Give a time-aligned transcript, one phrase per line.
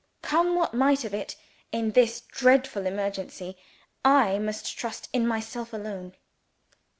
[0.23, 1.35] Come what might of it,
[1.71, 3.55] in this dreadful emergency,
[4.03, 6.15] I must trust in myself alone.